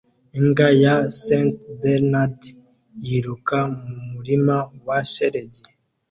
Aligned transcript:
Imbwa 0.39 0.67
ya 0.83 0.95
St 1.19 1.53
Bernard 1.79 2.39
yiruka 3.05 3.57
mu 3.85 3.95
murima 4.11 4.55
wa 4.87 4.99
shelegi 5.11 5.63